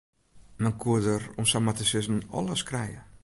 [0.61, 2.99] Men koe der om samar te sizzen alles krije.